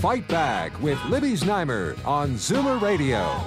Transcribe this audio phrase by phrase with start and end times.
[0.00, 3.38] Fight Back with Libby Znaimer on Zoomer Radio.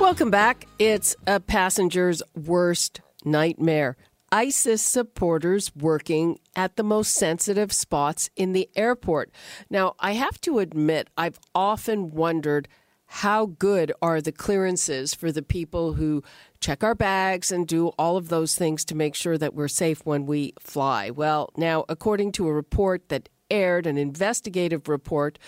[0.00, 0.66] Welcome back.
[0.80, 3.96] It's a passenger's worst nightmare.
[4.32, 9.30] ISIS supporters working at the most sensitive spots in the airport.
[9.70, 12.66] Now, I have to admit, I've often wondered
[13.06, 16.24] how good are the clearances for the people who
[16.58, 20.04] check our bags and do all of those things to make sure that we're safe
[20.04, 21.08] when we fly.
[21.08, 25.38] Well, now, according to a report that aired an investigative report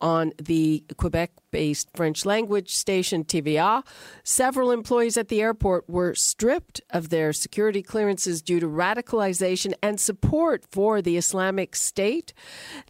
[0.00, 3.84] on the Quebec based French language station TVA.
[4.24, 10.00] Several employees at the airport were stripped of their security clearances due to radicalization and
[10.00, 12.32] support for the Islamic State.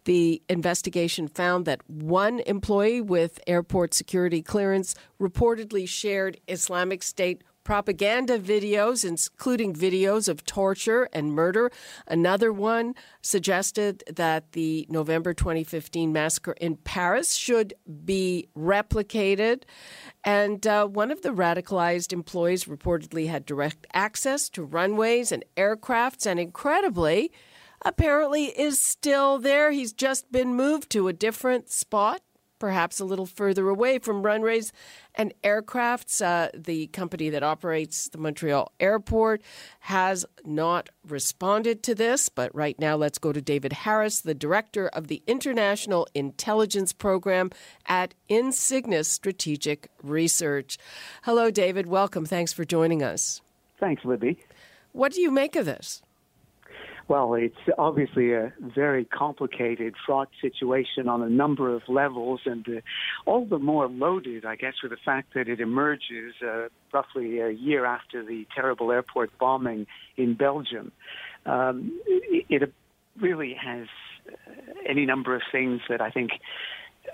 [0.05, 8.39] The investigation found that one employee with airport security clearance reportedly shared Islamic State propaganda
[8.39, 11.71] videos, including videos of torture and murder.
[12.07, 17.73] Another one suggested that the November 2015 massacre in Paris should
[18.05, 19.63] be replicated.
[20.23, 26.25] And uh, one of the radicalized employees reportedly had direct access to runways and aircrafts,
[26.25, 27.31] and incredibly,
[27.85, 29.71] apparently is still there.
[29.71, 32.21] He's just been moved to a different spot
[32.59, 34.71] perhaps a little further away from runways
[35.15, 36.23] and aircrafts.
[36.23, 39.41] Uh, the company that operates the Montreal airport
[39.81, 44.87] has not responded to this, but right now let's go to David Harris, the director
[44.87, 47.49] of the International Intelligence Program
[47.85, 50.77] at Insignis Strategic Research.
[51.23, 51.87] Hello, David.
[51.87, 52.25] Welcome.
[52.25, 53.41] Thanks for joining us.
[53.79, 54.37] Thanks, Libby.
[54.93, 56.01] What do you make of this?
[57.09, 62.81] Well, it's obviously a very complicated, fraught situation on a number of levels, and uh,
[63.25, 67.49] all the more loaded, I guess, with the fact that it emerges uh, roughly a
[67.49, 70.91] year after the terrible airport bombing in Belgium.
[71.45, 72.73] Um, it,
[73.21, 73.85] really has
[74.27, 76.31] uh, any number of things that I think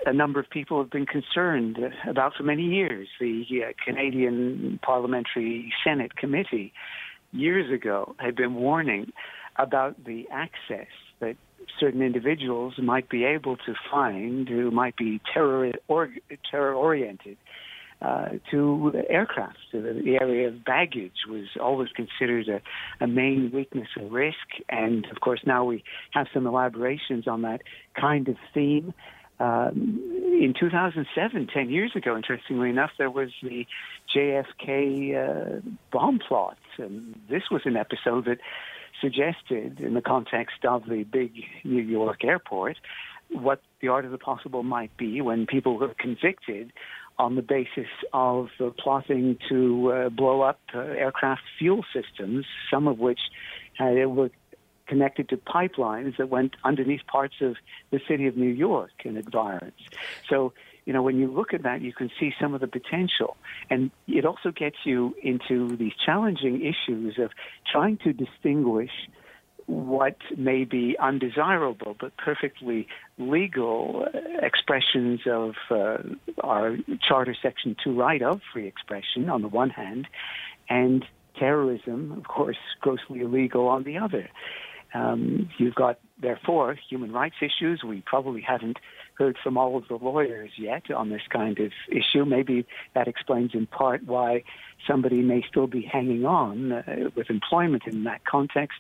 [0.06, 1.78] a number of people have been concerned
[2.08, 3.10] about for many years.
[3.20, 6.72] The uh, Canadian Parliamentary Senate Committee
[7.34, 9.12] years ago had been warning
[9.60, 10.88] about the access
[11.20, 11.36] that
[11.80, 16.10] certain individuals might be able to find who might be terror or
[16.50, 17.38] terror oriented
[18.02, 19.58] uh, to aircraft.
[19.72, 22.62] So the area of baggage was always considered a,
[23.04, 24.38] a main weakness and risk,
[24.70, 27.62] and of course now we have some elaborations on that
[28.00, 28.94] kind of theme.
[29.42, 30.02] Um,
[30.42, 33.66] in 2007, 10 years ago, interestingly enough, there was the
[34.16, 36.58] JFK uh, bomb plot.
[36.78, 38.40] And this was an episode that
[39.02, 41.32] suggested, in the context of the big
[41.64, 42.78] New York airport,
[43.30, 46.74] what the art of the possible might be when people were convicted
[47.18, 52.88] on the basis of uh, plotting to uh, blow up uh, aircraft fuel systems, some
[52.88, 53.20] of which
[53.80, 54.30] were
[54.88, 57.56] connected to pipelines that went underneath parts of
[57.92, 59.80] the city of New York and environs.
[60.30, 60.54] So
[60.90, 63.38] you know, when you look at that, you can see some of the potential.
[63.70, 67.30] And it also gets you into these challenging issues of
[67.72, 68.90] trying to distinguish
[69.68, 72.88] what may be undesirable but perfectly
[73.20, 74.08] legal
[74.42, 75.98] expressions of uh,
[76.44, 76.76] our
[77.08, 80.08] Charter Section 2 right of free expression on the one hand,
[80.70, 81.06] and
[81.38, 84.28] terrorism, of course, grossly illegal on the other.
[84.94, 87.84] Um, you've got, therefore, human rights issues.
[87.84, 88.78] We probably haven't
[89.16, 92.26] heard from all of the lawyers yet on this kind of issue.
[92.26, 94.44] Maybe that explains in part why
[94.88, 98.80] somebody may still be hanging on uh, with employment in that context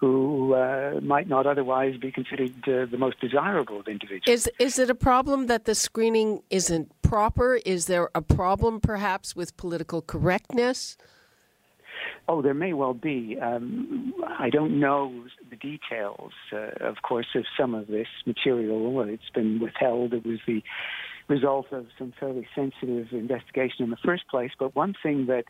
[0.00, 4.22] who uh, might not otherwise be considered uh, the most desirable of individuals.
[4.26, 7.60] Is is it a problem that the screening isn't proper?
[7.66, 10.96] Is there a problem perhaps with political correctness?
[12.32, 13.36] Oh, there may well be.
[13.42, 19.00] Um, I don't know the details, uh, of course, of some of this material.
[19.00, 20.14] It's been withheld.
[20.14, 20.62] It was the
[21.26, 24.52] result of some fairly sensitive investigation in the first place.
[24.56, 25.46] But one thing that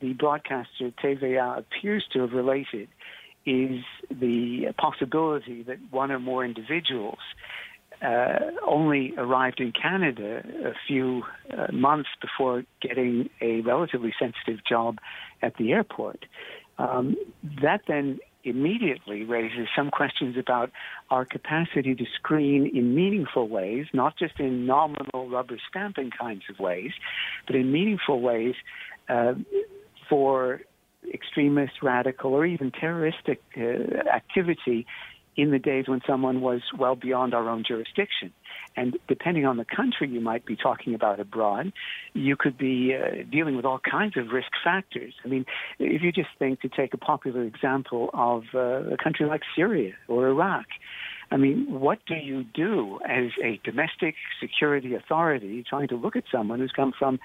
[0.00, 2.88] the broadcaster TVA appears to have related
[3.44, 7.18] is the possibility that one or more individuals
[8.02, 11.22] uh, only arrived in Canada a few
[11.56, 14.98] uh, months before getting a relatively sensitive job
[15.40, 16.24] at the airport.
[16.78, 17.16] Um,
[17.62, 20.70] that then immediately raises some questions about
[21.10, 26.58] our capacity to screen in meaningful ways, not just in nominal rubber stamping kinds of
[26.58, 26.90] ways,
[27.46, 28.54] but in meaningful ways
[29.08, 29.34] uh,
[30.08, 30.62] for
[31.12, 34.86] extremist, radical, or even terroristic uh, activity
[35.36, 38.32] in the days when someone was well beyond our own jurisdiction.
[38.76, 41.72] And depending on the country you might be talking about abroad,
[42.14, 45.14] you could be uh, dealing with all kinds of risk factors.
[45.24, 45.44] I mean,
[45.78, 49.92] if you just think to take a popular example of uh, a country like Syria
[50.08, 50.66] or Iraq,
[51.30, 56.24] I mean, what do you do as a domestic security authority trying to look at
[56.30, 57.20] someone who's come from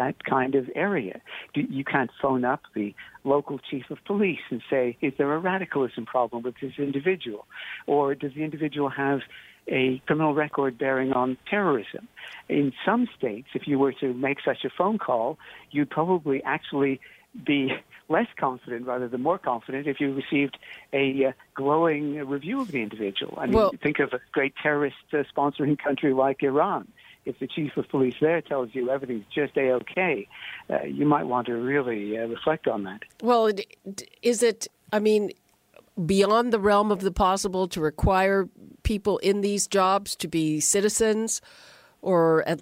[0.00, 1.20] that kind of area.
[1.54, 6.06] You can't phone up the local chief of police and say, is there a radicalism
[6.06, 7.46] problem with this individual?
[7.86, 9.20] Or does the individual have
[9.68, 12.08] a criminal record bearing on terrorism?
[12.48, 15.38] In some states, if you were to make such a phone call,
[15.70, 16.98] you'd probably actually
[17.44, 17.70] be
[18.08, 20.56] less confident rather than more confident if you received
[20.94, 23.34] a uh, glowing review of the individual.
[23.36, 26.88] I mean, well, think of a great terrorist uh, sponsoring country like Iran
[27.24, 30.26] if the chief of police there tells you everything's just a okay,
[30.68, 33.02] uh, you might want to really uh, reflect on that.
[33.22, 33.50] Well,
[34.22, 34.68] is it?
[34.92, 35.30] I mean,
[36.06, 38.48] beyond the realm of the possible to require
[38.82, 41.40] people in these jobs to be citizens
[42.02, 42.60] or at,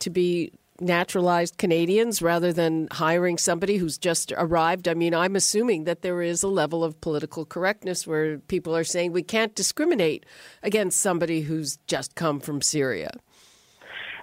[0.00, 4.88] to be naturalized Canadians rather than hiring somebody who's just arrived?
[4.88, 8.84] I mean, I'm assuming that there is a level of political correctness where people are
[8.84, 10.24] saying we can't discriminate
[10.62, 13.10] against somebody who's just come from Syria.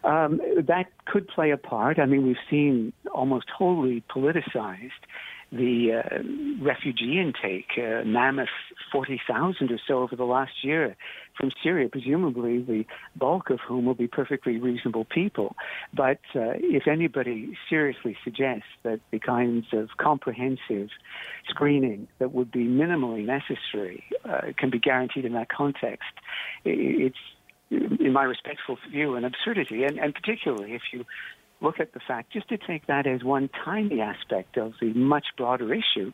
[0.07, 1.99] Um, that could play a part.
[1.99, 5.03] I mean, we've seen almost wholly politicized
[5.51, 8.49] the uh, refugee intake, uh, mammoth
[8.91, 10.95] 40,000 or so over the last year
[11.37, 15.55] from Syria, presumably the bulk of whom will be perfectly reasonable people.
[15.93, 20.89] But uh, if anybody seriously suggests that the kinds of comprehensive
[21.49, 26.09] screening that would be minimally necessary uh, can be guaranteed in that context,
[26.65, 27.17] it's
[27.69, 29.83] in my respectful view, an absurdity.
[29.83, 31.05] And, and particularly if you
[31.61, 35.25] look at the fact, just to take that as one tiny aspect of the much
[35.37, 36.13] broader issue,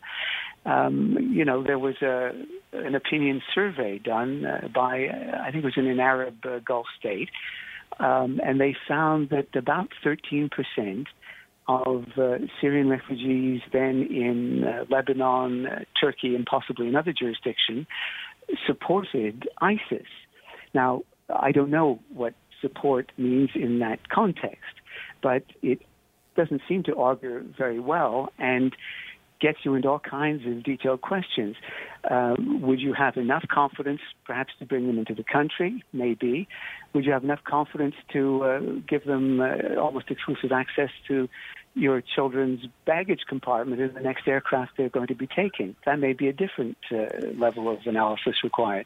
[0.66, 2.32] um, you know, there was a,
[2.72, 5.08] an opinion survey done uh, by,
[5.42, 7.30] I think it was in an Arab uh, Gulf state,
[8.00, 11.08] um, and they found that about 13 percent
[11.68, 17.88] of uh, Syrian refugees then in uh, Lebanon, uh, Turkey, and possibly another jurisdiction
[18.68, 20.08] supported ISIS.
[20.74, 24.76] Now, I don't know what support means in that context,
[25.22, 25.82] but it
[26.36, 28.32] doesn't seem to augur very well.
[28.40, 28.76] And
[29.44, 31.58] gets you into all kinds of detailed questions.
[32.10, 35.84] Um, would you have enough confidence, perhaps, to bring them into the country?
[35.92, 36.48] Maybe.
[36.94, 41.28] Would you have enough confidence to uh, give them uh, almost exclusive access to
[41.76, 45.76] your children's baggage compartment in the next aircraft they're going to be taking.
[45.86, 47.06] That may be a different uh,
[47.38, 48.86] level of analysis required.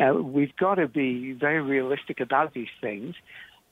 [0.00, 3.14] Uh, we've got to be very realistic about these things.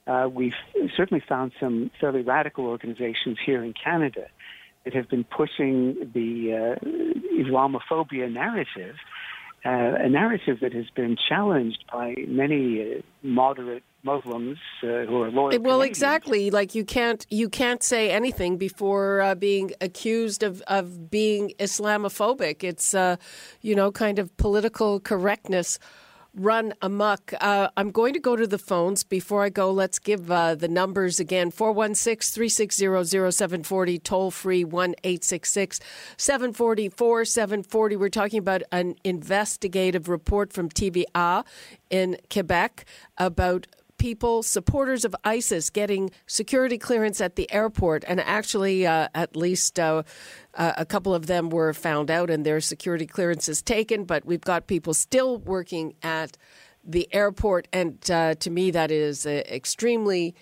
[0.07, 0.55] Uh, we've
[0.97, 4.27] certainly found some fairly radical organizations here in Canada
[4.85, 8.97] that have been pushing the uh, Islamophobia narrative,
[9.65, 15.31] uh, a narrative that has been challenged by many uh, moderate Muslims uh, who are
[15.31, 15.61] loyal.
[15.61, 16.51] Well, exactly.
[16.51, 22.65] Like you can't you can't say anything before uh, being accused of, of being Islamophobic.
[22.65, 23.17] It's uh,
[23.61, 25.79] you know kind of political correctness
[26.35, 27.35] run amok.
[27.41, 29.03] Uh, I'm going to go to the phones.
[29.03, 34.95] Before I go, let's give uh, the numbers again 416 360 0740, toll free 1
[35.05, 35.81] 866
[36.17, 37.97] 744 740.
[37.97, 41.45] We're talking about an investigative report from TVA
[41.91, 42.85] in Quebec
[43.19, 43.67] about
[44.01, 48.03] people, supporters of ISIS, getting security clearance at the airport.
[48.09, 50.05] And actually, uh, at least uh,
[50.55, 54.05] uh, a couple of them were found out and their security clearances taken.
[54.05, 56.39] But we've got people still working at
[56.83, 57.69] the airport.
[57.75, 60.35] And uh, to me, that is uh, extremely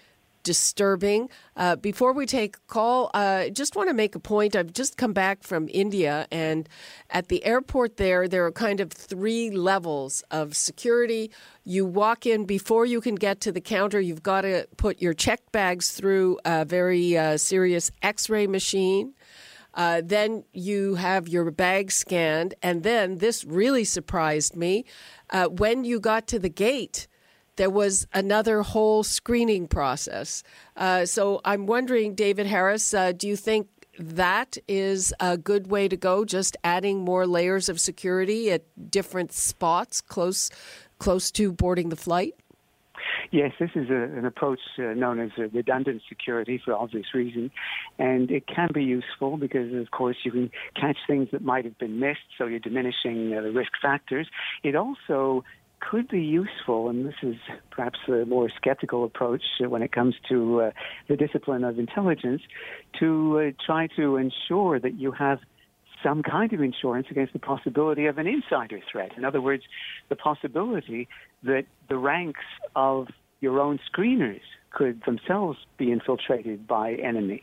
[0.43, 1.29] disturbing.
[1.57, 4.57] Uh, before we take a call, I uh, just want to make a point.
[4.57, 6.69] I've just come back from India, and
[7.11, 11.31] at the airport there, there are kind of three levels of security.
[11.65, 15.15] You walk in before you can get to the counter, you've got to put your
[15.15, 19.15] check bags through a very uh, serious x ray machine.
[19.75, 24.85] Uh, then you have your bag scanned, and then this really surprised me.
[25.31, 27.07] Uh, when you got to the gate,
[27.59, 30.43] there was another whole screening process.
[30.77, 35.89] Uh, so I'm wondering, David Harris, uh, do you think that is a good way
[35.89, 36.25] to go?
[36.25, 40.51] Just adding more layers of security at different spots close
[40.99, 42.35] close to boarding the flight?
[43.31, 47.51] Yes, this is a, an approach uh, known as redundant security for obvious reason,
[47.99, 51.79] and it can be useful because, of course, you can catch things that might have
[51.79, 54.27] been missed, so you're diminishing uh, the risk factors.
[54.63, 55.45] It also
[55.81, 57.37] could be useful, and this is
[57.71, 60.71] perhaps a more skeptical approach when it comes to uh,
[61.09, 62.43] the discipline of intelligence,
[62.99, 65.39] to uh, try to ensure that you have
[66.03, 69.13] some kind of insurance against the possibility of an insider threat.
[69.17, 69.65] In other words,
[70.09, 71.09] the possibility
[71.43, 72.45] that the ranks
[72.77, 73.09] of
[73.41, 74.41] your own screeners
[74.71, 77.43] could themselves be infiltrated by enemy.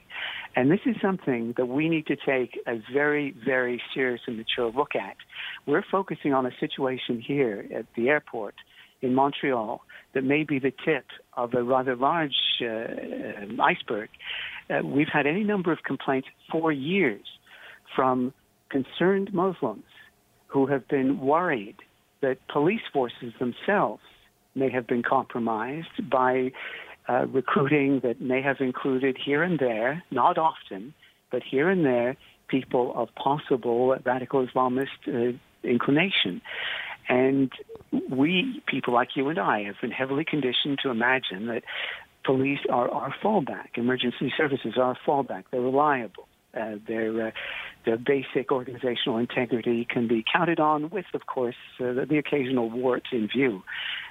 [0.56, 4.72] And this is something that we need to take a very, very serious and mature
[4.72, 5.18] look at.
[5.66, 8.56] We're focusing on a situation here at the airport
[9.02, 9.82] in Montreal
[10.14, 14.10] that may be the tip of a rather large uh, iceberg.
[14.70, 17.26] Uh, we've had any number of complaints for years
[17.96, 18.34] from
[18.70, 19.84] concerned Muslims
[20.48, 21.76] who have been worried
[22.22, 24.02] that police forces themselves
[24.56, 26.52] may have been compromised by
[27.08, 30.94] uh, recruiting that may have included here and there, not often,
[31.32, 32.16] but here and there,
[32.48, 36.42] people of possible radical Islamist uh, inclination.
[37.08, 37.52] And
[38.10, 41.64] we, people like you and I, have been heavily conditioned to imagine that
[42.24, 46.28] police are our fallback, emergency services are our fallback, they're reliable.
[46.56, 47.32] Uh, their uh,
[47.86, 52.70] their basic organizational integrity can be counted on, with, of course, uh, the, the occasional
[52.70, 53.64] wart in view.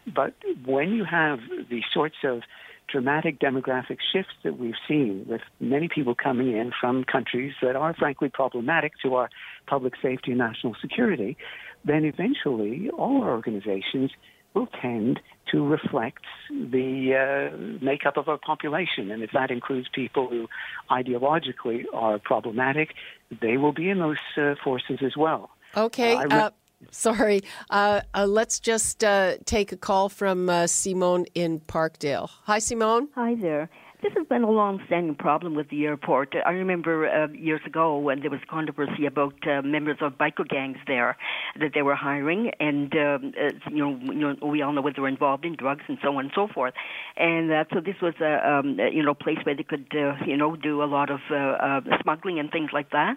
[0.07, 1.41] But when you have
[1.71, 2.43] the sorts of
[2.89, 7.95] dramatic demographic shifts that we've seen with many people coming in from countries that are
[7.95, 9.31] frankly problematic to our
[9.67, 11.37] public safety and national security,
[11.85, 14.11] then eventually all our organizations
[14.55, 15.21] will tend
[15.51, 19.11] to reflect the uh, makeup of our population.
[19.11, 20.49] And if that includes people who
[20.91, 22.95] ideologically are problematic,
[23.43, 25.51] they will be in those uh, forces as well.
[25.77, 26.15] Okay.
[26.15, 26.51] Uh, re-
[26.91, 27.43] sorry.
[27.69, 32.31] Uh, uh, let's just uh, take a call from Simone in Parkdale.
[32.45, 33.09] Hi, Simone.
[33.15, 33.69] Hi there.
[34.05, 36.35] This has been a long-standing problem with the airport.
[36.45, 40.77] I remember uh, years ago when there was controversy about uh, members of biker gangs
[40.87, 41.17] there
[41.59, 44.95] that they were hiring, and um, uh, you, know, you know, we all know what
[44.95, 46.75] they were involved in, drugs and so on and so forth.
[47.17, 50.37] And uh, so this was a um, you know place where they could uh, you
[50.37, 53.17] know do a lot of uh, uh, smuggling and things like that.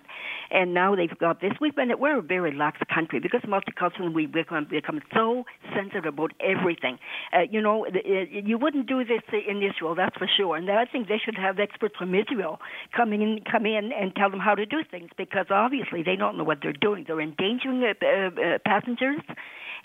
[0.52, 1.52] And now they've got this.
[1.60, 4.14] We've been we're a very lax country because multicultural.
[4.14, 5.44] We become become so
[5.76, 6.98] sensitive about everything.
[7.34, 10.56] Uh, you know, you wouldn't do this in Israel, that's for sure.
[10.56, 12.60] And that I think they should have experts from Israel
[12.96, 16.38] come in, come in and tell them how to do things because obviously they don't
[16.38, 17.06] know what they're doing.
[17.08, 19.22] They're endangering uh, uh, passengers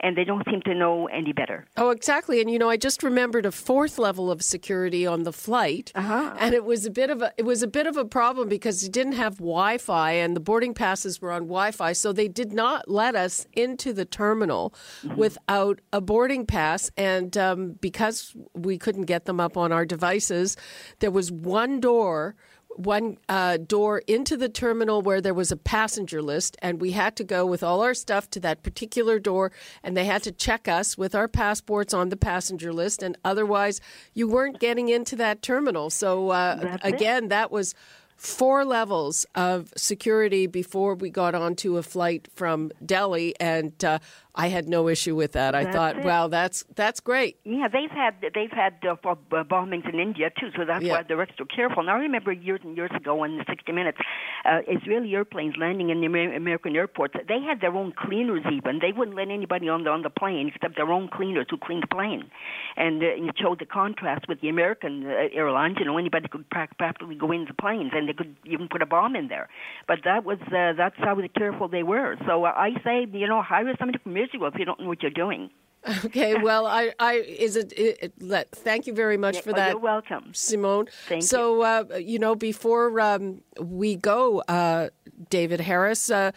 [0.00, 1.66] and they don't seem to know any better.
[1.76, 2.40] Oh, exactly.
[2.40, 6.36] And you know, I just remembered a fourth level of security on the flight, uh-huh.
[6.38, 8.82] and it was a bit of a it was a bit of a problem because
[8.82, 12.88] it didn't have Wi-Fi, and the boarding passes were on Wi-Fi, so they did not
[12.88, 15.16] let us into the terminal mm-hmm.
[15.16, 20.56] without a boarding pass, and um, because we couldn't get them up on our devices,
[21.00, 22.34] there was one door
[22.76, 27.16] one uh, door into the terminal where there was a passenger list, and we had
[27.16, 29.52] to go with all our stuff to that particular door,
[29.82, 33.80] and they had to check us with our passports on the passenger list, and otherwise
[34.14, 35.90] you weren't getting into that terminal.
[35.90, 37.28] So uh, again, it.
[37.28, 37.74] that was
[38.16, 43.98] four levels of security before we got onto a flight from Delhi, and uh,
[44.34, 45.54] I had no issue with that.
[45.54, 46.04] I that's thought, it.
[46.04, 47.36] wow, that's that's great.
[47.44, 50.94] Yeah, they've had they've had uh, uh, bombings in India too, so that's yeah.
[50.94, 51.82] why they're extra careful.
[51.82, 53.98] Now, I remember years and years ago in the 60 Minutes,
[54.46, 57.14] uh, Israeli airplanes landing in the American airports.
[57.28, 58.42] They had their own cleaners.
[58.50, 61.58] Even they wouldn't let anybody on the on the plane except their own cleaners who
[61.58, 62.30] cleaned the plane,
[62.76, 65.76] and uh, it showed the contrast with the American uh, airlines.
[65.78, 68.86] You know, anybody could practically go into the planes, and they could even put a
[68.86, 69.50] bomb in there.
[69.86, 72.16] But that was uh, that's how careful they were.
[72.26, 75.02] So uh, I say, you know, hire somebody from Israel if you don't know what
[75.02, 75.50] you're doing.
[76.04, 79.52] Okay, well, I, I is it, it, it let, thank you very much yeah, for
[79.54, 79.70] that.
[79.70, 80.86] You're welcome, Simone.
[81.08, 81.62] Thank so, you.
[81.62, 84.90] uh, you know, before um, we go, uh,
[85.28, 86.30] David Harris, uh,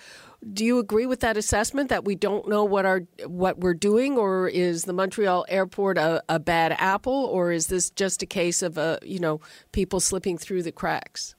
[0.53, 4.17] do you agree with that assessment that we don't know what our what we're doing,
[4.17, 8.63] or is the Montreal airport a, a bad apple, or is this just a case
[8.63, 11.35] of uh, you know people slipping through the cracks?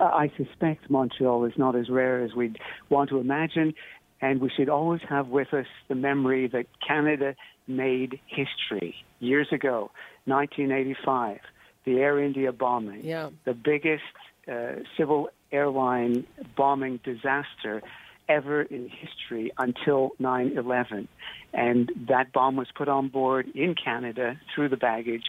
[0.00, 3.74] Uh, I suspect Montreal is not as rare as we'd want to imagine.
[4.20, 7.34] And we should always have with us the memory that Canada
[7.66, 9.90] made history years ago,
[10.24, 11.38] 1985,
[11.84, 13.30] the Air India bombing, yeah.
[13.44, 14.02] the biggest
[14.50, 17.82] uh, civil airline bombing disaster
[18.28, 21.08] ever in history until 9 11.
[21.52, 25.24] And that bomb was put on board in Canada through the baggage.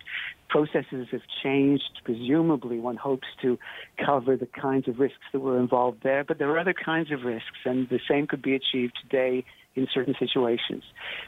[0.50, 2.02] Processes have changed.
[2.04, 3.58] Presumably, one hopes to
[4.04, 7.24] cover the kinds of risks that were involved there, but there are other kinds of
[7.24, 10.84] risks, and the same could be achieved today in certain situations.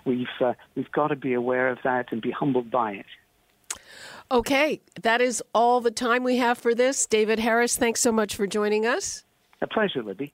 [0.05, 3.05] We've, uh, we've got to be aware of that and be humbled by it.
[4.31, 7.05] Okay, that is all the time we have for this.
[7.05, 9.23] David Harris, thanks so much for joining us.
[9.61, 10.33] A pleasure, Libby.